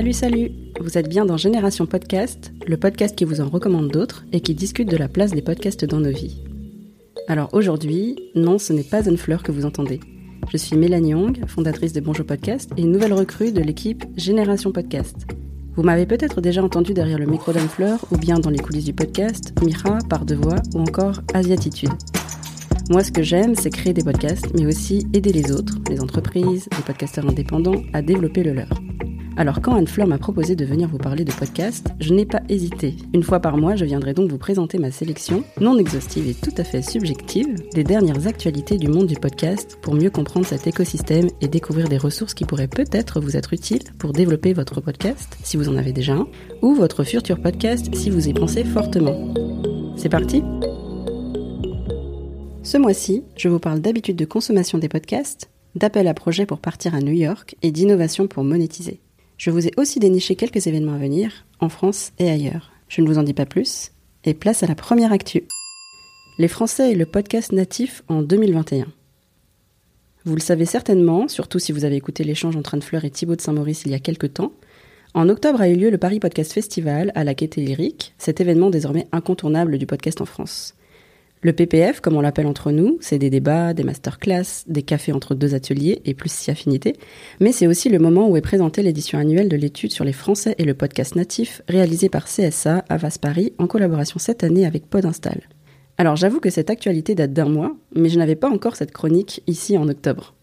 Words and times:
Salut, 0.00 0.14
salut 0.14 0.50
Vous 0.80 0.96
êtes 0.96 1.10
bien 1.10 1.26
dans 1.26 1.36
Génération 1.36 1.84
Podcast, 1.84 2.54
le 2.66 2.78
podcast 2.78 3.14
qui 3.14 3.26
vous 3.26 3.42
en 3.42 3.50
recommande 3.50 3.88
d'autres 3.88 4.24
et 4.32 4.40
qui 4.40 4.54
discute 4.54 4.88
de 4.88 4.96
la 4.96 5.08
place 5.08 5.32
des 5.32 5.42
podcasts 5.42 5.84
dans 5.84 6.00
nos 6.00 6.10
vies. 6.10 6.42
Alors 7.28 7.50
aujourd'hui, 7.52 8.16
non, 8.34 8.56
ce 8.56 8.72
n'est 8.72 8.82
pas 8.82 9.06
une 9.06 9.18
fleur 9.18 9.42
que 9.42 9.52
vous 9.52 9.66
entendez. 9.66 10.00
Je 10.50 10.56
suis 10.56 10.74
Mélanie 10.78 11.10
Young, 11.10 11.46
fondatrice 11.46 11.92
de 11.92 12.00
Bonjour 12.00 12.24
Podcast 12.24 12.70
et 12.78 12.84
nouvelle 12.84 13.12
recrue 13.12 13.52
de 13.52 13.60
l'équipe 13.60 14.06
Génération 14.16 14.72
Podcast. 14.72 15.26
Vous 15.76 15.82
m'avez 15.82 16.06
peut-être 16.06 16.40
déjà 16.40 16.64
entendu 16.64 16.94
derrière 16.94 17.18
le 17.18 17.26
micro 17.26 17.52
d'Anne 17.52 17.68
Fleur 17.68 18.02
ou 18.10 18.16
bien 18.16 18.38
dans 18.38 18.48
les 18.48 18.58
coulisses 18.58 18.86
du 18.86 18.94
podcast, 18.94 19.52
Mira, 19.62 19.98
par 20.08 20.24
de 20.24 20.34
voix 20.34 20.62
ou 20.74 20.80
encore 20.80 21.20
Asiatitude. 21.34 21.92
Moi, 22.88 23.04
ce 23.04 23.12
que 23.12 23.22
j'aime, 23.22 23.54
c'est 23.54 23.68
créer 23.68 23.92
des 23.92 24.02
podcasts, 24.02 24.48
mais 24.54 24.64
aussi 24.64 25.06
aider 25.12 25.34
les 25.34 25.52
autres, 25.52 25.76
les 25.90 26.00
entreprises, 26.00 26.70
les 26.74 26.84
podcasteurs 26.84 27.28
indépendants, 27.28 27.82
à 27.92 28.00
développer 28.00 28.42
le 28.42 28.54
leur. 28.54 28.70
Alors 29.36 29.62
quand 29.62 29.74
Anne-Fleur 29.74 30.06
m'a 30.06 30.18
proposé 30.18 30.56
de 30.56 30.64
venir 30.64 30.88
vous 30.88 30.98
parler 30.98 31.24
de 31.24 31.32
podcast, 31.32 31.88
je 32.00 32.12
n'ai 32.12 32.26
pas 32.26 32.42
hésité. 32.48 32.96
Une 33.14 33.22
fois 33.22 33.40
par 33.40 33.56
mois, 33.56 33.76
je 33.76 33.84
viendrai 33.84 34.12
donc 34.12 34.30
vous 34.30 34.38
présenter 34.38 34.78
ma 34.78 34.90
sélection, 34.90 35.44
non 35.60 35.78
exhaustive 35.78 36.28
et 36.28 36.34
tout 36.34 36.54
à 36.56 36.64
fait 36.64 36.82
subjective, 36.82 37.54
des 37.72 37.84
dernières 37.84 38.26
actualités 38.26 38.76
du 38.76 38.88
monde 38.88 39.06
du 39.06 39.14
podcast 39.14 39.78
pour 39.80 39.94
mieux 39.94 40.10
comprendre 40.10 40.46
cet 40.46 40.66
écosystème 40.66 41.28
et 41.40 41.48
découvrir 41.48 41.88
des 41.88 41.96
ressources 41.96 42.34
qui 42.34 42.44
pourraient 42.44 42.68
peut-être 42.68 43.20
vous 43.20 43.36
être 43.36 43.54
utiles 43.54 43.84
pour 43.98 44.12
développer 44.12 44.52
votre 44.52 44.80
podcast, 44.80 45.38
si 45.42 45.56
vous 45.56 45.68
en 45.68 45.76
avez 45.76 45.92
déjà 45.92 46.14
un, 46.14 46.26
ou 46.60 46.74
votre 46.74 47.04
futur 47.04 47.40
podcast 47.40 47.94
si 47.94 48.10
vous 48.10 48.28
y 48.28 48.34
pensez 48.34 48.64
fortement. 48.64 49.32
C'est 49.96 50.08
parti 50.08 50.42
Ce 52.62 52.76
mois-ci, 52.76 53.24
je 53.36 53.48
vous 53.48 53.60
parle 53.60 53.80
d'habitude 53.80 54.16
de 54.16 54.24
consommation 54.24 54.78
des 54.78 54.88
podcasts, 54.88 55.50
d'appel 55.76 56.08
à 56.08 56.14
projet 56.14 56.46
pour 56.46 56.58
partir 56.58 56.94
à 56.94 57.00
New 57.00 57.12
York 57.12 57.54
et 57.62 57.70
d'innovation 57.70 58.26
pour 58.26 58.44
monétiser. 58.44 59.00
Je 59.40 59.48
vous 59.48 59.66
ai 59.66 59.70
aussi 59.78 60.00
déniché 60.00 60.36
quelques 60.36 60.66
événements 60.66 60.92
à 60.92 60.98
venir, 60.98 61.46
en 61.60 61.70
France 61.70 62.12
et 62.18 62.28
ailleurs. 62.28 62.72
Je 62.88 63.00
ne 63.00 63.06
vous 63.06 63.16
en 63.16 63.22
dis 63.22 63.32
pas 63.32 63.46
plus, 63.46 63.90
et 64.24 64.34
place 64.34 64.62
à 64.62 64.66
la 64.66 64.74
première 64.74 65.14
actu. 65.14 65.44
Les 66.36 66.46
Français 66.46 66.92
et 66.92 66.94
le 66.94 67.06
podcast 67.06 67.50
natif 67.50 68.02
en 68.08 68.20
2021. 68.20 68.86
Vous 70.26 70.34
le 70.34 70.42
savez 70.42 70.66
certainement, 70.66 71.26
surtout 71.26 71.58
si 71.58 71.72
vous 71.72 71.86
avez 71.86 71.96
écouté 71.96 72.22
l'échange 72.22 72.54
entre 72.54 72.74
Anne-Fleur 72.74 73.06
et 73.06 73.10
Thibaut 73.10 73.34
de 73.34 73.40
Saint-Maurice 73.40 73.84
il 73.86 73.92
y 73.92 73.94
a 73.94 73.98
quelques 73.98 74.34
temps. 74.34 74.52
En 75.14 75.26
octobre 75.30 75.62
a 75.62 75.70
eu 75.70 75.74
lieu 75.74 75.88
le 75.88 75.96
Paris 75.96 76.20
Podcast 76.20 76.52
Festival 76.52 77.10
à 77.14 77.24
la 77.24 77.32
Gaîté 77.32 77.62
Lyrique, 77.62 78.12
cet 78.18 78.42
événement 78.42 78.68
désormais 78.68 79.08
incontournable 79.10 79.78
du 79.78 79.86
podcast 79.86 80.20
en 80.20 80.26
France. 80.26 80.74
Le 81.42 81.54
PPF, 81.54 82.00
comme 82.00 82.16
on 82.16 82.20
l'appelle 82.20 82.46
entre 82.46 82.70
nous, 82.70 82.98
c'est 83.00 83.18
des 83.18 83.30
débats, 83.30 83.72
des 83.72 83.82
masterclass, 83.82 84.64
des 84.66 84.82
cafés 84.82 85.12
entre 85.12 85.34
deux 85.34 85.54
ateliers 85.54 86.02
et 86.04 86.12
plus 86.12 86.30
si 86.30 86.50
affinité, 86.50 86.96
mais 87.40 87.50
c'est 87.50 87.66
aussi 87.66 87.88
le 87.88 87.98
moment 87.98 88.28
où 88.28 88.36
est 88.36 88.42
présentée 88.42 88.82
l'édition 88.82 89.18
annuelle 89.18 89.48
de 89.48 89.56
l'étude 89.56 89.90
sur 89.90 90.04
les 90.04 90.12
Français 90.12 90.54
et 90.58 90.64
le 90.64 90.74
podcast 90.74 91.16
natif 91.16 91.62
réalisée 91.66 92.10
par 92.10 92.26
CSA 92.26 92.84
à 92.90 92.98
Paris 93.18 93.54
en 93.56 93.66
collaboration 93.66 94.18
cette 94.18 94.44
année 94.44 94.66
avec 94.66 94.84
Podinstall. 94.90 95.40
Alors 95.96 96.14
j'avoue 96.14 96.40
que 96.40 96.50
cette 96.50 96.68
actualité 96.68 97.14
date 97.14 97.32
d'un 97.32 97.48
mois, 97.48 97.74
mais 97.94 98.10
je 98.10 98.18
n'avais 98.18 98.36
pas 98.36 98.50
encore 98.50 98.76
cette 98.76 98.92
chronique 98.92 99.42
ici 99.46 99.78
en 99.78 99.88
octobre. 99.88 100.34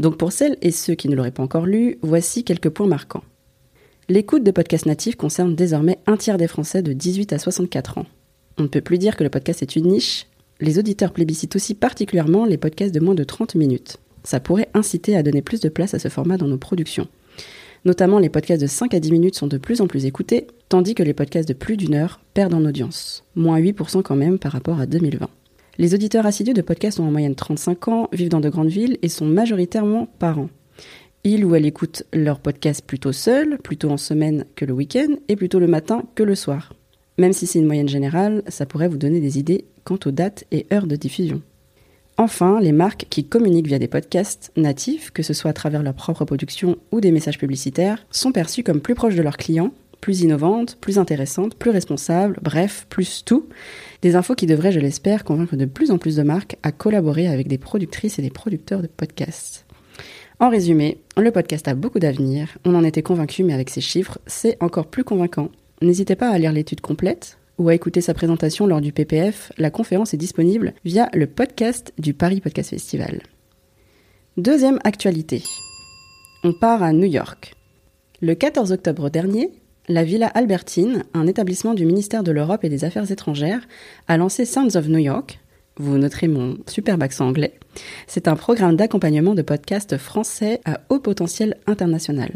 Donc 0.00 0.16
pour 0.16 0.32
celles 0.32 0.58
et 0.60 0.72
ceux 0.72 0.96
qui 0.96 1.08
ne 1.08 1.14
l'auraient 1.14 1.30
pas 1.30 1.44
encore 1.44 1.66
lu, 1.66 1.98
voici 2.02 2.42
quelques 2.42 2.70
points 2.70 2.88
marquants. 2.88 3.22
L'écoute 4.08 4.42
de 4.42 4.50
podcasts 4.50 4.86
natifs 4.86 5.14
concerne 5.14 5.54
désormais 5.54 6.00
un 6.08 6.16
tiers 6.16 6.36
des 6.36 6.48
Français 6.48 6.82
de 6.82 6.92
18 6.92 7.32
à 7.32 7.38
64 7.38 7.98
ans. 7.98 8.06
On 8.58 8.64
ne 8.64 8.68
peut 8.68 8.80
plus 8.80 8.98
dire 8.98 9.16
que 9.16 9.24
le 9.24 9.30
podcast 9.30 9.62
est 9.62 9.76
une 9.76 9.86
niche, 9.86 10.26
les 10.62 10.78
auditeurs 10.78 11.12
plébiscitent 11.12 11.56
aussi 11.56 11.74
particulièrement 11.74 12.44
les 12.44 12.56
podcasts 12.56 12.94
de 12.94 13.00
moins 13.00 13.14
de 13.14 13.24
30 13.24 13.56
minutes. 13.56 13.98
Ça 14.24 14.40
pourrait 14.40 14.68
inciter 14.74 15.16
à 15.16 15.22
donner 15.22 15.42
plus 15.42 15.60
de 15.60 15.68
place 15.68 15.94
à 15.94 15.98
ce 15.98 16.08
format 16.08 16.36
dans 16.36 16.46
nos 16.46 16.56
productions. 16.56 17.08
Notamment, 17.84 18.20
les 18.20 18.28
podcasts 18.28 18.62
de 18.62 18.68
5 18.68 18.94
à 18.94 19.00
10 19.00 19.10
minutes 19.10 19.34
sont 19.34 19.48
de 19.48 19.58
plus 19.58 19.80
en 19.80 19.88
plus 19.88 20.06
écoutés, 20.06 20.46
tandis 20.68 20.94
que 20.94 21.02
les 21.02 21.14
podcasts 21.14 21.48
de 21.48 21.54
plus 21.54 21.76
d'une 21.76 21.94
heure 21.94 22.20
perdent 22.32 22.54
en 22.54 22.64
audience. 22.64 23.24
Moins 23.34 23.58
8% 23.58 24.02
quand 24.02 24.14
même 24.14 24.38
par 24.38 24.52
rapport 24.52 24.78
à 24.78 24.86
2020. 24.86 25.28
Les 25.78 25.94
auditeurs 25.94 26.26
assidus 26.26 26.54
de 26.54 26.62
podcasts 26.62 27.00
ont 27.00 27.08
en 27.08 27.10
moyenne 27.10 27.34
35 27.34 27.88
ans, 27.88 28.08
vivent 28.12 28.28
dans 28.28 28.40
de 28.40 28.48
grandes 28.48 28.68
villes 28.68 28.98
et 29.02 29.08
sont 29.08 29.26
majoritairement 29.26 30.06
parents. 30.20 30.50
Ils 31.24 31.44
ou 31.44 31.56
elles 31.56 31.66
écoutent 31.66 32.04
leurs 32.12 32.38
podcasts 32.38 32.86
plutôt 32.86 33.12
seuls, 33.12 33.58
plutôt 33.58 33.90
en 33.90 33.96
semaine 33.96 34.44
que 34.54 34.64
le 34.64 34.74
week-end, 34.74 35.16
et 35.28 35.34
plutôt 35.34 35.58
le 35.58 35.66
matin 35.66 36.04
que 36.14 36.22
le 36.22 36.36
soir. 36.36 36.74
Même 37.18 37.32
si 37.32 37.46
c'est 37.46 37.58
une 37.58 37.66
moyenne 37.66 37.88
générale, 37.88 38.42
ça 38.48 38.66
pourrait 38.66 38.88
vous 38.88 38.96
donner 38.96 39.20
des 39.20 39.38
idées 39.38 39.64
quant 39.84 39.98
aux 40.06 40.10
dates 40.10 40.44
et 40.50 40.66
heures 40.72 40.86
de 40.86 40.96
diffusion. 40.96 41.42
Enfin, 42.18 42.60
les 42.60 42.72
marques 42.72 43.06
qui 43.08 43.24
communiquent 43.24 43.68
via 43.68 43.78
des 43.78 43.88
podcasts 43.88 44.52
natifs, 44.56 45.10
que 45.10 45.22
ce 45.22 45.32
soit 45.32 45.50
à 45.50 45.54
travers 45.54 45.82
leur 45.82 45.94
propre 45.94 46.24
production 46.24 46.76
ou 46.92 47.00
des 47.00 47.10
messages 47.10 47.38
publicitaires, 47.38 48.06
sont 48.10 48.32
perçues 48.32 48.62
comme 48.62 48.80
plus 48.80 48.94
proches 48.94 49.14
de 49.14 49.22
leurs 49.22 49.38
clients, 49.38 49.72
plus 50.02 50.20
innovantes, 50.20 50.76
plus 50.80 50.98
intéressantes, 50.98 51.54
plus 51.54 51.70
responsables, 51.70 52.38
bref, 52.42 52.86
plus 52.90 53.24
tout. 53.24 53.48
Des 54.02 54.14
infos 54.16 54.34
qui 54.34 54.46
devraient, 54.46 54.72
je 54.72 54.80
l'espère, 54.80 55.24
convaincre 55.24 55.56
de 55.56 55.64
plus 55.64 55.90
en 55.90 55.98
plus 55.98 56.16
de 56.16 56.22
marques 56.22 56.56
à 56.62 56.72
collaborer 56.72 57.28
avec 57.28 57.48
des 57.48 57.58
productrices 57.58 58.18
et 58.18 58.22
des 58.22 58.30
producteurs 58.30 58.82
de 58.82 58.88
podcasts. 58.88 59.64
En 60.38 60.50
résumé, 60.50 60.98
le 61.16 61.30
podcast 61.30 61.68
a 61.68 61.74
beaucoup 61.74 62.00
d'avenir, 62.00 62.58
on 62.64 62.74
en 62.74 62.84
était 62.84 63.02
convaincu, 63.02 63.44
mais 63.44 63.54
avec 63.54 63.70
ces 63.70 63.80
chiffres, 63.80 64.18
c'est 64.26 64.56
encore 64.60 64.88
plus 64.88 65.04
convaincant. 65.04 65.50
N'hésitez 65.80 66.16
pas 66.16 66.30
à 66.30 66.38
lire 66.38 66.52
l'étude 66.52 66.80
complète, 66.80 67.38
ou 67.58 67.68
à 67.68 67.74
écouter 67.74 68.00
sa 68.00 68.14
présentation 68.14 68.66
lors 68.66 68.80
du 68.80 68.92
PPF, 68.92 69.52
la 69.58 69.70
conférence 69.70 70.14
est 70.14 70.18
disponible 70.18 70.74
via 70.84 71.08
le 71.12 71.26
podcast 71.26 71.92
du 71.98 72.14
Paris 72.14 72.40
Podcast 72.40 72.70
Festival. 72.70 73.22
Deuxième 74.36 74.78
actualité. 74.84 75.42
On 76.44 76.52
part 76.52 76.82
à 76.82 76.92
New 76.92 77.06
York. 77.06 77.54
Le 78.20 78.34
14 78.34 78.72
octobre 78.72 79.10
dernier, 79.10 79.50
la 79.88 80.04
Villa 80.04 80.28
Albertine, 80.28 81.04
un 81.12 81.26
établissement 81.26 81.74
du 81.74 81.84
ministère 81.84 82.22
de 82.22 82.32
l'Europe 82.32 82.64
et 82.64 82.68
des 82.68 82.84
Affaires 82.84 83.10
étrangères, 83.10 83.66
a 84.08 84.16
lancé 84.16 84.44
Sounds 84.44 84.76
of 84.76 84.88
New 84.88 84.98
York. 84.98 85.40
Vous 85.76 85.98
noterez 85.98 86.28
mon 86.28 86.58
superbe 86.66 87.02
accent 87.02 87.26
anglais. 87.26 87.58
C'est 88.06 88.28
un 88.28 88.36
programme 88.36 88.76
d'accompagnement 88.76 89.34
de 89.34 89.42
podcasts 89.42 89.98
français 89.98 90.60
à 90.64 90.80
haut 90.88 91.00
potentiel 91.00 91.56
international. 91.66 92.30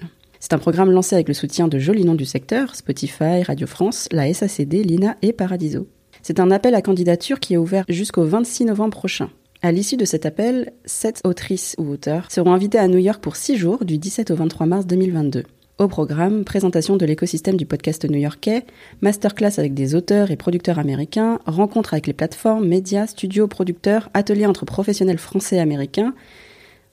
C'est 0.48 0.54
un 0.54 0.58
programme 0.58 0.92
lancé 0.92 1.16
avec 1.16 1.26
le 1.26 1.34
soutien 1.34 1.66
de 1.66 1.76
jolis 1.80 2.04
noms 2.04 2.14
du 2.14 2.24
secteur, 2.24 2.76
Spotify, 2.76 3.42
Radio 3.42 3.66
France, 3.66 4.06
la 4.12 4.32
SACD, 4.32 4.84
l'INA 4.84 5.16
et 5.20 5.32
Paradiso. 5.32 5.88
C'est 6.22 6.38
un 6.38 6.52
appel 6.52 6.76
à 6.76 6.82
candidature 6.82 7.40
qui 7.40 7.54
est 7.54 7.56
ouvert 7.56 7.84
jusqu'au 7.88 8.22
26 8.22 8.66
novembre 8.66 8.96
prochain. 8.96 9.28
À 9.62 9.72
l'issue 9.72 9.96
de 9.96 10.04
cet 10.04 10.24
appel, 10.24 10.72
sept 10.84 11.20
autrices 11.24 11.74
ou 11.78 11.90
auteurs 11.90 12.30
seront 12.30 12.52
invités 12.52 12.78
à 12.78 12.86
New 12.86 12.98
York 12.98 13.20
pour 13.20 13.34
six 13.34 13.56
jours 13.56 13.84
du 13.84 13.98
17 13.98 14.30
au 14.30 14.36
23 14.36 14.66
mars 14.66 14.86
2022. 14.86 15.42
Au 15.78 15.88
programme, 15.88 16.44
présentation 16.44 16.96
de 16.96 17.06
l'écosystème 17.06 17.56
du 17.56 17.66
podcast 17.66 18.08
new-yorkais, 18.08 18.66
masterclass 19.00 19.58
avec 19.58 19.74
des 19.74 19.96
auteurs 19.96 20.30
et 20.30 20.36
producteurs 20.36 20.78
américains, 20.78 21.40
rencontres 21.46 21.92
avec 21.92 22.06
les 22.06 22.12
plateformes, 22.12 22.68
médias, 22.68 23.08
studios, 23.08 23.48
producteurs, 23.48 24.10
ateliers 24.14 24.46
entre 24.46 24.64
professionnels 24.64 25.18
français 25.18 25.56
et 25.56 25.60
américains, 25.60 26.14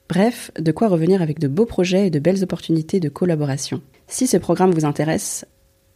Bref, 0.08 0.50
de 0.58 0.70
quoi 0.70 0.88
revenir 0.88 1.22
avec 1.22 1.38
de 1.38 1.48
beaux 1.48 1.64
projets 1.64 2.06
et 2.06 2.10
de 2.10 2.18
belles 2.18 2.42
opportunités 2.42 3.00
de 3.00 3.08
collaboration. 3.08 3.80
Si 4.06 4.26
ce 4.26 4.36
programme 4.36 4.72
vous 4.72 4.84
intéresse, 4.84 5.46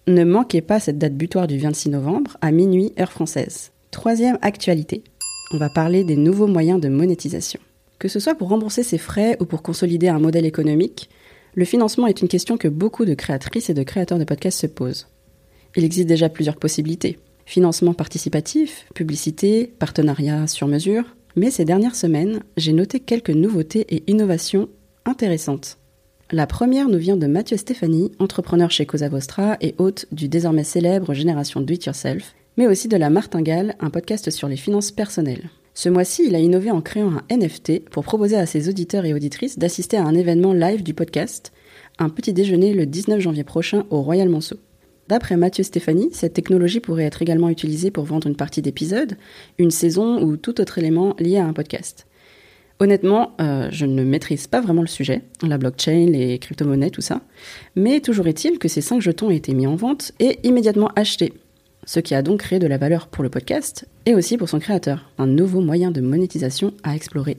ne 0.06 0.25
manquez 0.25 0.62
pas 0.62 0.81
cette 0.81 0.99
date 0.99 1.14
butoir 1.14 1.46
du 1.46 1.58
26 1.58 1.90
novembre 1.90 2.38
à 2.40 2.50
minuit 2.50 2.94
heure 2.99 3.12
française. 3.12 3.72
Troisième 3.90 4.38
actualité. 4.40 5.05
On 5.52 5.58
va 5.58 5.69
parler 5.69 6.05
des 6.05 6.16
nouveaux 6.16 6.46
moyens 6.46 6.81
de 6.81 6.88
monétisation. 6.88 7.60
Que 7.99 8.08
ce 8.08 8.19
soit 8.19 8.34
pour 8.34 8.49
rembourser 8.49 8.82
ses 8.82 8.96
frais 8.96 9.37
ou 9.40 9.44
pour 9.44 9.62
consolider 9.62 10.08
un 10.08 10.19
modèle 10.19 10.46
économique, 10.46 11.11
le 11.54 11.64
financement 11.64 12.06
est 12.06 12.22
une 12.22 12.28
question 12.28 12.56
que 12.56 12.69
beaucoup 12.69 13.04
de 13.04 13.14
créatrices 13.14 13.69
et 13.69 13.75
de 13.75 13.82
créateurs 13.82 14.19
de 14.19 14.25
podcasts 14.25 14.61
se 14.61 14.66
posent. 14.66 15.08
Il 15.76 15.84
existe 15.84 16.08
déjà 16.08 16.28
plusieurs 16.28 16.56
possibilités. 16.56 17.19
Financement 17.44 17.94
participatif, 17.94 18.87
publicité, 18.94 19.72
partenariat 19.78 20.46
sur 20.46 20.66
mesure, 20.66 21.04
mais 21.38 21.50
ces 21.50 21.64
dernières 21.64 21.94
semaines, 21.94 22.40
j'ai 22.56 22.73
noté 22.73 23.00
quelques 23.00 23.31
nouveautés 23.31 23.87
et 23.88 24.02
innovations 24.08 24.69
intéressantes. 25.05 25.79
La 26.31 26.46
première 26.46 26.88
nous 26.88 26.99
vient 26.99 27.17
de 27.17 27.26
Mathieu 27.26 27.56
Stéphanie, 27.56 28.12
entrepreneur 28.19 28.70
chez 28.70 28.85
Cosa 28.85 29.08
Vostra 29.08 29.56
et 29.61 29.75
hôte 29.79 30.06
du 30.12 30.29
désormais 30.29 30.64
célèbre 30.64 31.14
Génération 31.14 31.61
Do 31.61 31.73
It 31.73 31.87
Yourself, 31.87 32.35
mais 32.56 32.67
aussi 32.67 32.88
de 32.88 32.96
La 32.96 33.08
Martingale, 33.08 33.76
un 33.81 33.88
podcast 33.88 34.31
sur 34.31 34.49
les 34.49 34.56
finances 34.56 34.90
personnelles. 34.90 35.49
Ce 35.75 35.88
mois-ci, 35.88 36.25
il 36.26 36.35
a 36.35 36.40
innové 36.40 36.73
en 36.73 36.82
créant 36.82 37.12
un 37.12 37.37
NFT 37.37 37.88
pour 37.88 38.02
proposer 38.02 38.37
à 38.37 38.46
ses 38.46 38.69
auditeurs 38.69 39.05
et 39.05 39.14
auditrices 39.14 39.58
d'assister 39.58 39.96
à 39.96 40.05
un 40.05 40.14
événement 40.14 40.52
live 40.52 40.82
du 40.82 40.93
podcast, 40.93 41.52
un 42.00 42.08
petit 42.08 42.32
déjeuner 42.32 42.75
le 42.75 42.85
19 42.85 43.20
janvier 43.20 43.44
prochain 43.44 43.85
au 43.90 44.02
Royal 44.02 44.29
Monceau. 44.29 44.56
D'après 45.08 45.38
Mathieu 45.38 45.64
Stéphanie, 45.64 46.10
cette 46.12 46.34
technologie 46.34 46.81
pourrait 46.81 47.05
être 47.05 47.22
également 47.22 47.49
utilisée 47.49 47.90
pour 47.90 48.05
vendre 48.05 48.26
une 48.26 48.37
partie 48.37 48.60
d'épisodes, 48.60 49.16
une 49.58 49.70
saison 49.70 50.22
ou 50.22 50.37
tout 50.37 50.60
autre 50.60 50.76
élément 50.76 51.16
lié 51.19 51.38
à 51.38 51.46
un 51.46 51.55
podcast. 51.55 52.06
Honnêtement, 52.78 53.32
euh, 53.40 53.69
je 53.72 53.87
ne 53.87 54.05
maîtrise 54.05 54.46
pas 54.46 54.60
vraiment 54.60 54.82
le 54.82 54.87
sujet, 54.87 55.22
la 55.43 55.56
blockchain, 55.56 56.06
les 56.10 56.38
crypto-monnaies, 56.38 56.90
tout 56.90 57.00
ça. 57.00 57.22
Mais 57.75 58.00
toujours 58.00 58.26
est-il 58.26 58.58
que 58.58 58.69
ces 58.69 58.82
5 58.82 59.00
jetons 59.00 59.28
ont 59.28 59.31
été 59.31 59.55
mis 59.55 59.66
en 59.66 59.76
vente 59.76 60.12
et 60.20 60.38
immédiatement 60.44 60.90
achetés. 60.94 61.32
Ce 61.84 62.00
qui 62.00 62.14
a 62.14 62.22
donc 62.22 62.40
créé 62.40 62.58
de 62.58 62.66
la 62.66 62.76
valeur 62.76 63.08
pour 63.08 63.25
le 63.25 63.31
podcast 63.31 63.88
et 64.04 64.14
aussi 64.14 64.37
pour 64.37 64.49
son 64.49 64.61
créateur. 64.61 65.11
Un 65.16 65.26
nouveau 65.26 65.62
moyen 65.62 65.90
de 65.90 66.02
monétisation 66.02 66.75
à 66.82 66.94
explorer. 66.94 67.38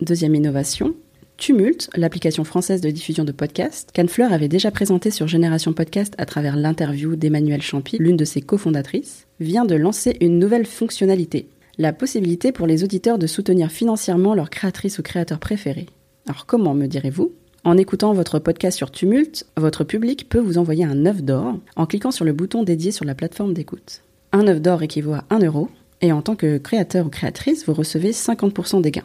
Deuxième 0.00 0.34
innovation, 0.34 0.94
Tumult, 1.40 1.88
l'application 1.96 2.44
française 2.44 2.82
de 2.82 2.90
diffusion 2.90 3.24
de 3.24 3.32
podcasts, 3.32 3.92
qu'Anne 3.92 4.10
Fleur 4.10 4.30
avait 4.30 4.46
déjà 4.46 4.70
présenté 4.70 5.10
sur 5.10 5.26
Génération 5.26 5.72
Podcast 5.72 6.12
à 6.18 6.26
travers 6.26 6.54
l'interview 6.54 7.16
d'Emmanuelle 7.16 7.62
Champy, 7.62 7.96
l'une 7.98 8.18
de 8.18 8.26
ses 8.26 8.42
cofondatrices, 8.42 9.26
vient 9.40 9.64
de 9.64 9.74
lancer 9.74 10.18
une 10.20 10.38
nouvelle 10.38 10.66
fonctionnalité 10.66 11.48
la 11.78 11.94
possibilité 11.94 12.52
pour 12.52 12.66
les 12.66 12.84
auditeurs 12.84 13.18
de 13.18 13.26
soutenir 13.26 13.70
financièrement 13.70 14.34
leur 14.34 14.50
créatrice 14.50 14.98
ou 14.98 15.02
créateur 15.02 15.38
préféré. 15.38 15.86
Alors 16.28 16.44
comment 16.44 16.74
me 16.74 16.86
direz-vous? 16.86 17.32
En 17.64 17.78
écoutant 17.78 18.12
votre 18.12 18.38
podcast 18.38 18.76
sur 18.76 18.90
Tumult, 18.90 19.46
votre 19.56 19.82
public 19.82 20.28
peut 20.28 20.40
vous 20.40 20.58
envoyer 20.58 20.84
un 20.84 21.06
œuf 21.06 21.22
d'or 21.22 21.58
en 21.76 21.86
cliquant 21.86 22.10
sur 22.10 22.26
le 22.26 22.34
bouton 22.34 22.64
dédié 22.64 22.92
sur 22.92 23.06
la 23.06 23.14
plateforme 23.14 23.54
d'écoute. 23.54 24.02
Un 24.32 24.46
œuf 24.46 24.60
d'or 24.60 24.82
équivaut 24.82 25.14
à 25.14 25.24
1 25.30 25.38
euro 25.38 25.70
et 26.02 26.12
en 26.12 26.20
tant 26.20 26.36
que 26.36 26.58
créateur 26.58 27.06
ou 27.06 27.08
créatrice, 27.08 27.64
vous 27.66 27.72
recevez 27.72 28.10
50% 28.10 28.82
des 28.82 28.90
gains. 28.90 29.04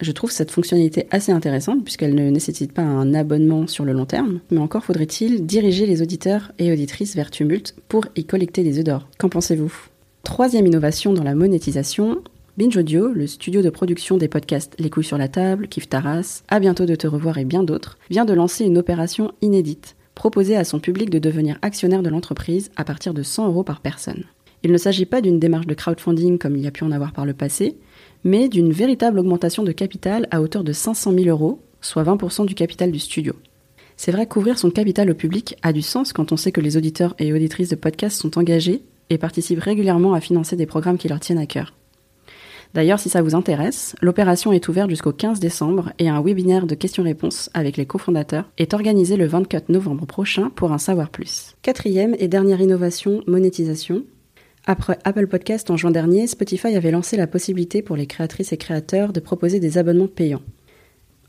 Je 0.00 0.12
trouve 0.12 0.30
cette 0.30 0.50
fonctionnalité 0.50 1.06
assez 1.10 1.30
intéressante 1.30 1.84
puisqu'elle 1.84 2.14
ne 2.14 2.30
nécessite 2.30 2.72
pas 2.72 2.82
un 2.82 3.12
abonnement 3.12 3.66
sur 3.66 3.84
le 3.84 3.92
long 3.92 4.06
terme, 4.06 4.40
mais 4.50 4.58
encore 4.58 4.84
faudrait-il 4.84 5.44
diriger 5.44 5.84
les 5.84 6.00
auditeurs 6.00 6.52
et 6.58 6.72
auditrices 6.72 7.14
vers 7.14 7.30
Tumult 7.30 7.74
pour 7.88 8.06
y 8.16 8.24
collecter 8.24 8.62
des 8.62 8.78
œufs 8.78 8.84
d'or. 8.84 9.08
Qu'en 9.18 9.28
pensez-vous? 9.28 9.72
Troisième 10.22 10.66
innovation 10.66 11.12
dans 11.12 11.22
la 11.22 11.34
monétisation, 11.34 12.22
Binge 12.56 12.78
Audio, 12.78 13.08
le 13.08 13.26
studio 13.26 13.60
de 13.60 13.68
production 13.68 14.16
des 14.16 14.28
podcasts 14.28 14.74
Les 14.78 14.88
couilles 14.88 15.04
sur 15.04 15.18
la 15.18 15.28
table, 15.28 15.68
Kif 15.68 15.88
Taras, 15.88 16.44
À 16.48 16.60
bientôt 16.60 16.86
de 16.86 16.94
te 16.94 17.06
revoir 17.06 17.36
et 17.36 17.44
bien 17.44 17.62
d'autres, 17.62 17.98
vient 18.08 18.24
de 18.24 18.34
lancer 18.34 18.64
une 18.64 18.78
opération 18.78 19.32
inédite, 19.42 19.96
proposer 20.14 20.56
à 20.56 20.64
son 20.64 20.80
public 20.80 21.10
de 21.10 21.18
devenir 21.18 21.58
actionnaire 21.60 22.02
de 22.02 22.10
l'entreprise 22.10 22.70
à 22.76 22.84
partir 22.84 23.12
de 23.12 23.22
100 23.22 23.48
euros 23.48 23.64
par 23.64 23.80
personne. 23.80 24.24
Il 24.62 24.72
ne 24.72 24.78
s'agit 24.78 25.06
pas 25.06 25.22
d'une 25.22 25.38
démarche 25.38 25.66
de 25.66 25.74
crowdfunding 25.74 26.38
comme 26.38 26.56
il 26.56 26.62
y 26.62 26.66
a 26.66 26.70
pu 26.70 26.84
en 26.84 26.90
avoir 26.90 27.12
par 27.12 27.24
le 27.24 27.32
passé, 27.32 27.76
mais 28.24 28.48
d'une 28.48 28.72
véritable 28.72 29.18
augmentation 29.18 29.62
de 29.62 29.72
capital 29.72 30.26
à 30.30 30.40
hauteur 30.40 30.64
de 30.64 30.72
500 30.72 31.12
000 31.12 31.26
euros, 31.26 31.60
soit 31.80 32.04
20% 32.04 32.46
du 32.46 32.54
capital 32.54 32.90
du 32.90 32.98
studio. 32.98 33.34
C'est 33.96 34.12
vrai 34.12 34.26
qu'ouvrir 34.26 34.58
son 34.58 34.70
capital 34.70 35.10
au 35.10 35.14
public 35.14 35.56
a 35.62 35.72
du 35.72 35.82
sens 35.82 36.12
quand 36.12 36.32
on 36.32 36.36
sait 36.36 36.52
que 36.52 36.60
les 36.60 36.76
auditeurs 36.76 37.14
et 37.18 37.32
auditrices 37.32 37.68
de 37.68 37.76
podcasts 37.76 38.20
sont 38.20 38.38
engagés 38.38 38.82
et 39.10 39.18
participent 39.18 39.60
régulièrement 39.60 40.14
à 40.14 40.20
financer 40.20 40.56
des 40.56 40.66
programmes 40.66 40.98
qui 40.98 41.08
leur 41.08 41.20
tiennent 41.20 41.38
à 41.38 41.46
cœur. 41.46 41.74
D'ailleurs, 42.72 43.00
si 43.00 43.08
ça 43.08 43.20
vous 43.20 43.34
intéresse, 43.34 43.96
l'opération 44.00 44.52
est 44.52 44.68
ouverte 44.68 44.90
jusqu'au 44.90 45.12
15 45.12 45.40
décembre 45.40 45.92
et 45.98 46.08
un 46.08 46.22
webinaire 46.22 46.66
de 46.66 46.76
questions-réponses 46.76 47.50
avec 47.52 47.76
les 47.76 47.84
cofondateurs 47.84 48.48
est 48.58 48.74
organisé 48.74 49.16
le 49.16 49.26
24 49.26 49.70
novembre 49.70 50.06
prochain 50.06 50.50
pour 50.54 50.70
en 50.70 50.78
savoir 50.78 51.10
plus. 51.10 51.56
Quatrième 51.62 52.14
et 52.20 52.28
dernière 52.28 52.60
innovation, 52.60 53.22
monétisation. 53.26 54.04
Après 54.72 55.00
Apple 55.02 55.26
Podcast 55.26 55.68
en 55.70 55.76
juin 55.76 55.90
dernier, 55.90 56.28
Spotify 56.28 56.76
avait 56.76 56.92
lancé 56.92 57.16
la 57.16 57.26
possibilité 57.26 57.82
pour 57.82 57.96
les 57.96 58.06
créatrices 58.06 58.52
et 58.52 58.56
créateurs 58.56 59.12
de 59.12 59.18
proposer 59.18 59.58
des 59.58 59.78
abonnements 59.78 60.06
payants. 60.06 60.42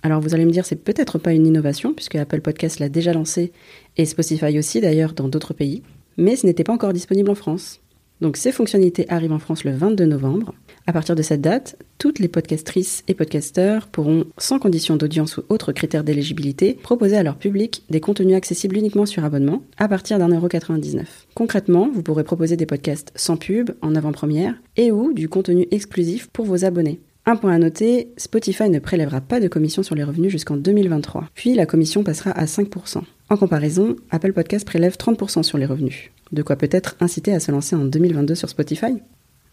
Alors 0.04 0.22
vous 0.22 0.36
allez 0.36 0.46
me 0.46 0.52
dire, 0.52 0.64
c'est 0.64 0.76
peut-être 0.76 1.18
pas 1.18 1.34
une 1.34 1.48
innovation, 1.48 1.96
puisque 1.96 2.18
Apple 2.18 2.42
Podcast 2.42 2.78
l'a 2.78 2.88
déjà 2.88 3.14
lancé, 3.14 3.52
et 3.98 4.06
Spotify 4.06 4.60
aussi 4.60 4.80
d'ailleurs 4.80 5.14
dans 5.14 5.28
d'autres 5.28 5.56
pays 5.56 5.82
mais 6.18 6.36
ce 6.36 6.46
n'était 6.46 6.64
pas 6.64 6.74
encore 6.74 6.94
disponible 6.94 7.32
en 7.32 7.36
France. 7.36 7.81
Donc 8.22 8.38
ces 8.38 8.52
fonctionnalités 8.52 9.06
arrivent 9.10 9.32
en 9.32 9.40
France 9.40 9.64
le 9.64 9.72
22 9.72 10.06
novembre. 10.06 10.54
À 10.88 10.94
partir 10.94 11.16
de 11.16 11.22
cette 11.22 11.42
date, 11.42 11.78
toutes 11.98 12.20
les 12.20 12.28
podcastrices 12.28 13.04
et 13.08 13.14
podcasteurs 13.14 13.88
pourront, 13.88 14.26
sans 14.38 14.60
condition 14.60 14.96
d'audience 14.96 15.38
ou 15.38 15.44
autres 15.50 15.72
critères 15.72 16.04
d'éligibilité, 16.04 16.74
proposer 16.74 17.18
à 17.18 17.24
leur 17.24 17.38
public 17.38 17.84
des 17.90 18.00
contenus 18.00 18.36
accessibles 18.36 18.78
uniquement 18.78 19.06
sur 19.06 19.24
abonnement 19.24 19.64
à 19.78 19.88
partir 19.88 20.20
d'un 20.20 20.30
euro 20.30 20.48
99. 20.48 21.28
Concrètement, 21.36 21.90
vous 21.94 22.04
pourrez 22.04 22.24
proposer 22.24 22.58
des 22.58 22.66
podcasts 22.66 23.12
sans 23.16 23.38
pub, 23.38 23.72
en 23.82 23.96
avant-première, 23.96 24.56
et 24.78 24.92
ou 24.92 25.14
du 25.14 25.30
contenu 25.30 25.68
exclusif 25.72 26.28
pour 26.28 26.46
vos 26.46 26.66
abonnés. 26.66 27.02
Un 27.28 27.36
point 27.36 27.54
à 27.54 27.60
noter, 27.60 28.12
Spotify 28.18 28.68
ne 28.70 28.80
prélèvera 28.80 29.22
pas 29.22 29.40
de 29.40 29.48
commission 29.48 29.84
sur 29.84 29.94
les 29.94 30.04
revenus 30.04 30.32
jusqu'en 30.32 30.58
2023, 30.58 31.30
puis 31.36 31.54
la 31.54 31.68
commission 31.68 32.04
passera 32.04 32.32
à 32.32 32.46
5%. 32.46 33.04
En 33.30 33.38
comparaison, 33.38 33.96
Apple 34.10 34.34
Podcast 34.34 34.66
prélève 34.66 34.96
30% 34.96 35.44
sur 35.44 35.60
les 35.60 35.68
revenus. 35.68 36.10
De 36.32 36.42
quoi 36.42 36.56
peut-être 36.56 36.96
inciter 37.00 37.32
à 37.32 37.40
se 37.40 37.52
lancer 37.52 37.76
en 37.76 37.86
2022 37.86 38.34
sur 38.34 38.50
Spotify 38.50 38.98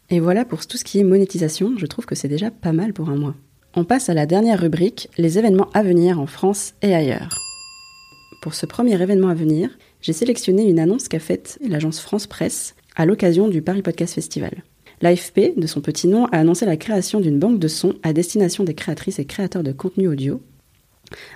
Et 0.09 0.19
voilà 0.19 0.47
pour 0.47 0.67
tout 0.67 0.79
ce 0.79 0.85
qui 0.85 0.99
est 0.99 1.05
monétisation, 1.05 1.75
je 1.77 1.85
trouve 1.85 2.07
que 2.07 2.15
c'est 2.15 2.27
déjà 2.27 2.51
pas 2.51 2.73
mal 2.73 2.95
pour 2.95 3.11
un 3.11 3.17
mois. 3.17 3.35
On 3.75 3.85
passe 3.85 4.09
à 4.09 4.15
la 4.15 4.25
dernière 4.25 4.61
rubrique, 4.61 5.11
les 5.19 5.39
événements 5.39 5.69
à 5.75 5.83
venir 5.83 6.19
en 6.19 6.27
France 6.27 6.73
et 6.81 6.95
ailleurs. 6.95 7.39
Pour 8.41 8.55
ce 8.55 8.65
premier 8.65 9.01
événement 9.01 9.29
à 9.29 9.35
venir, 9.35 9.77
j'ai 10.01 10.15
sélectionné 10.15 10.67
une 10.67 10.79
annonce 10.79 11.09
qu'a 11.09 11.19
faite 11.19 11.59
l'agence 11.61 12.01
France 12.01 12.27
Presse 12.27 12.75
à 12.97 13.05
l'occasion 13.05 13.47
du 13.49 13.61
Paris 13.61 13.83
Podcast 13.83 14.15
Festival. 14.15 14.63
L'AFP, 15.01 15.55
de 15.57 15.67
son 15.67 15.81
petit 15.81 16.09
nom, 16.09 16.27
a 16.27 16.39
annoncé 16.39 16.67
la 16.67 16.77
création 16.77 17.21
d'une 17.21 17.39
banque 17.39 17.59
de 17.59 17.69
sons 17.69 17.95
à 18.03 18.13
destination 18.13 18.65
des 18.65 18.75
créatrices 18.75 19.19
et 19.19 19.25
créateurs 19.25 19.63
de 19.63 19.73
contenu 19.73 20.09
audio, 20.09 20.41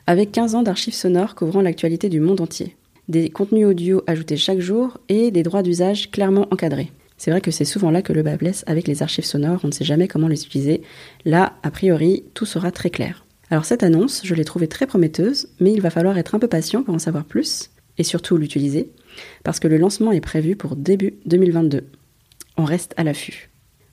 avec 0.06 0.32
15 0.32 0.54
ans 0.54 0.62
d'archives 0.62 0.94
sonores 0.94 1.34
couvrant 1.34 1.62
l'actualité 1.62 2.08
du 2.08 2.20
monde 2.20 2.40
entier, 2.40 2.76
des 3.08 3.30
contenus 3.30 3.66
audio 3.66 4.02
ajoutés 4.06 4.36
chaque 4.36 4.60
jour 4.60 4.98
et 5.08 5.30
des 5.30 5.42
droits 5.42 5.62
d'usage 5.62 6.10
clairement 6.10 6.48
encadrés. 6.50 6.90
C'est 7.16 7.30
vrai 7.30 7.40
que 7.40 7.52
c'est 7.52 7.64
souvent 7.64 7.92
là 7.92 8.02
que 8.02 8.12
le 8.12 8.24
bas 8.24 8.36
blesse 8.36 8.64
avec 8.66 8.88
les 8.88 9.02
archives 9.02 9.24
sonores, 9.24 9.60
on 9.62 9.68
ne 9.68 9.72
sait 9.72 9.84
jamais 9.84 10.08
comment 10.08 10.26
les 10.26 10.44
utiliser. 10.44 10.82
Là, 11.24 11.54
a 11.62 11.70
priori, 11.70 12.24
tout 12.34 12.46
sera 12.46 12.72
très 12.72 12.90
clair. 12.90 13.24
Alors 13.48 13.64
cette 13.64 13.84
annonce, 13.84 14.22
je 14.24 14.34
l'ai 14.34 14.44
trouvée 14.44 14.66
très 14.66 14.86
prometteuse, 14.86 15.48
mais 15.60 15.72
il 15.72 15.80
va 15.80 15.90
falloir 15.90 16.18
être 16.18 16.34
un 16.34 16.40
peu 16.40 16.48
patient 16.48 16.82
pour 16.82 16.94
en 16.94 16.98
savoir 16.98 17.24
plus, 17.24 17.70
et 17.96 18.02
surtout 18.02 18.36
l'utiliser, 18.36 18.90
parce 19.44 19.60
que 19.60 19.68
le 19.68 19.76
lancement 19.76 20.10
est 20.10 20.20
prévu 20.20 20.56
pour 20.56 20.74
début 20.74 21.14
2022. 21.26 21.84
On 22.56 22.64
reste 22.64 22.94
à 22.96 23.04
l'affût. 23.04 23.51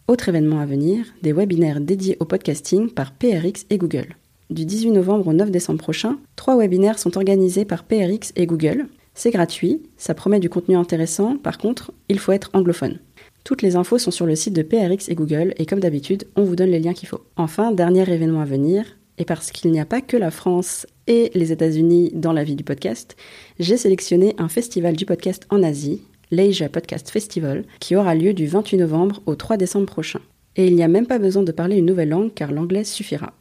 Autre 0.10 0.30
événement 0.30 0.60
à 0.60 0.66
venir, 0.66 1.06
des 1.22 1.34
webinaires 1.34 1.80
dédiés 1.80 2.18
au 2.20 2.26
podcasting 2.26 2.90
par 2.90 3.12
PRX 3.12 3.68
et 3.70 3.78
Google. 3.78 4.16
Du 4.50 4.66
18 4.66 4.90
novembre 4.90 5.28
au 5.28 5.34
9 5.34 5.52
décembre 5.52 5.78
prochain, 5.78 6.18
trois 6.36 6.58
webinaires 6.58 6.98
sont 6.98 7.16
organisés 7.16 7.64
par 7.64 7.84
PRX 7.84 8.34
et 8.36 8.48
Google. 8.48 8.88
C'est 9.14 9.30
gratuit, 9.30 9.84
ça 9.98 10.16
promet 10.16 10.40
du 10.40 10.50
contenu 10.50 10.76
intéressant, 10.76 11.38
par 11.38 11.60
contre, 11.60 11.92
il 12.10 12.18
faut 12.18 12.32
être 12.32 12.50
anglophone. 12.54 12.98
Toutes 13.44 13.62
les 13.62 13.76
infos 13.76 14.00
sont 14.00 14.10
sur 14.10 14.26
le 14.26 14.36
site 14.36 14.56
de 14.56 14.64
PRX 14.64 15.10
et 15.10 15.14
Google 15.14 15.54
et 15.58 15.68
comme 15.68 15.80
d'habitude, 15.80 16.24
on 16.36 16.44
vous 16.44 16.56
donne 16.56 16.72
les 16.72 16.80
liens 16.80 16.94
qu'il 16.94 17.08
faut. 17.08 17.24
Enfin, 17.36 17.72
dernier 17.72 18.12
événement 18.12 18.42
à 18.42 18.46
venir, 18.46 18.98
et 19.20 19.26
parce 19.26 19.52
qu'il 19.52 19.70
n'y 19.70 19.80
a 19.80 19.86
pas 19.86 20.02
que 20.02 20.18
la 20.18 20.32
France 20.32 20.88
et 21.06 21.30
les 21.36 21.52
États-Unis 21.52 22.10
dans 22.16 22.34
la 22.34 22.44
vie 22.44 22.56
du 22.56 22.64
podcast, 22.64 23.16
j'ai 23.60 23.78
sélectionné 23.78 24.34
un 24.40 24.50
festival 24.50 24.96
du 24.96 25.06
podcast 25.06 25.46
en 25.52 25.62
Asie 25.62 26.02
l'Asia 26.32 26.70
Podcast 26.70 27.10
Festival, 27.10 27.64
qui 27.80 27.96
aura 27.96 28.16
lieu 28.16 28.34
du 28.34 28.48
28 28.48 28.78
novembre 28.78 29.22
au 29.26 29.36
3 29.36 29.58
décembre 29.58 29.86
prochain. 29.86 30.20
Et 30.56 30.68
il 30.68 30.76
n'y 30.76 30.84
a 30.84 30.88
même 30.88 31.08
pas 31.08 31.20
besoin 31.20 31.44
de 31.44 31.52
parler 31.52 31.78
une 31.78 31.86
nouvelle 31.86 32.10
langue 32.10 32.34
car 32.34 32.52
l'anglais 32.52 32.84
suffira. 32.84 33.34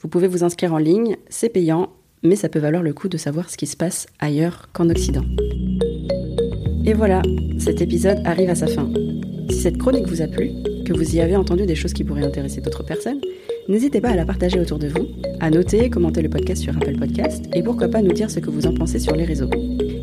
Vous 0.00 0.08
pouvez 0.08 0.28
vous 0.28 0.44
inscrire 0.44 0.72
en 0.72 0.78
ligne, 0.78 1.16
c'est 1.28 1.48
payant, 1.48 1.90
mais 2.22 2.36
ça 2.36 2.48
peut 2.48 2.58
valoir 2.58 2.82
le 2.82 2.92
coup 2.92 3.08
de 3.08 3.16
savoir 3.16 3.50
ce 3.50 3.56
qui 3.56 3.66
se 3.66 3.76
passe 3.76 4.06
ailleurs 4.18 4.68
qu'en 4.72 4.88
Occident. 4.88 5.24
Et 6.84 6.94
voilà, 6.94 7.22
cet 7.58 7.82
épisode 7.82 8.20
arrive 8.24 8.50
à 8.50 8.54
sa 8.54 8.66
fin. 8.66 8.90
Si 9.50 9.60
cette 9.60 9.78
chronique 9.78 10.06
vous 10.06 10.22
a 10.22 10.26
plu, 10.26 10.50
que 10.86 10.92
vous 10.92 11.14
y 11.14 11.20
avez 11.20 11.36
entendu 11.36 11.66
des 11.66 11.74
choses 11.74 11.92
qui 11.92 12.04
pourraient 12.04 12.24
intéresser 12.24 12.60
d'autres 12.60 12.84
personnes, 12.84 13.20
n'hésitez 13.68 14.00
pas 14.00 14.10
à 14.10 14.16
la 14.16 14.24
partager 14.24 14.58
autour 14.58 14.78
de 14.78 14.88
vous, 14.88 15.08
à 15.40 15.50
noter, 15.50 15.90
commenter 15.90 16.22
le 16.22 16.30
podcast 16.30 16.62
sur 16.62 16.76
Apple 16.76 16.98
Podcast 16.98 17.44
et 17.54 17.62
pourquoi 17.62 17.88
pas 17.88 18.02
nous 18.02 18.12
dire 18.12 18.30
ce 18.30 18.40
que 18.40 18.50
vous 18.50 18.66
en 18.66 18.74
pensez 18.74 18.98
sur 18.98 19.14
les 19.14 19.24
réseaux. 19.24 19.50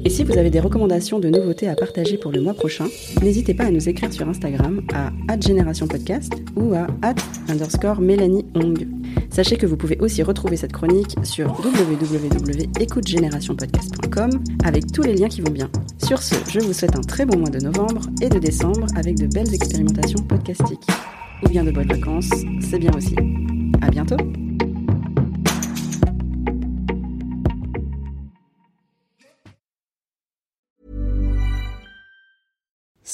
Et 0.08 0.10
si 0.10 0.24
vous 0.24 0.36
avez 0.38 0.50
des 0.50 0.62
recommandations 0.62 1.20
de 1.20 1.28
nouveautés 1.28 1.68
à 1.68 1.76
partager 1.76 2.16
pour 2.16 2.32
le 2.32 2.40
mois 2.40 2.54
prochain, 2.54 2.86
n'hésitez 3.22 3.54
pas 3.54 3.66
à 3.66 3.72
nous 3.72 3.90
écrire 3.90 4.14
sur 4.14 4.26
Instagram 4.26 4.80
à 4.94 5.12
@générationpodcast 5.38 6.32
ou 6.56 6.74
à 6.74 6.88
underscore 7.50 8.00
Mélanie. 8.00 8.46
Sachez 9.30 9.58
que 9.58 9.66
vous 9.66 9.76
pouvez 9.76 9.98
aussi 10.00 10.24
retrouver 10.24 10.56
cette 10.56 10.72
chronique 10.72 11.18
sur 11.24 11.48
www.écoutegenerationpodcast.com 11.60 14.30
avec 14.64 14.90
tous 14.94 15.02
les 15.02 15.14
liens 15.14 15.28
qui 15.28 15.42
vont 15.42 15.52
bien. 15.52 15.70
Sur 15.98 16.24
ce, 16.24 16.36
je 16.50 16.62
vous 16.62 16.72
souhaite 16.72 16.96
un 16.96 17.02
très 17.02 17.26
bon 17.26 17.40
mois 17.40 17.50
de 17.50 17.60
novembre 17.60 18.04
et 18.22 18.30
de 18.30 18.40
décembre 18.40 18.88
avec 18.96 19.20
de 19.20 19.28
belles 19.28 19.54
expérimentations 19.54 20.24
podcastiques. 20.24 20.88
Ou 21.44 21.50
bien 21.50 21.66
de 21.66 21.72
bonnes 21.72 21.90
vacances, 21.90 22.30
c'est 22.62 22.80
bien 22.80 22.94
aussi. 22.96 23.18
À 23.82 23.90
bientôt! 23.90 24.16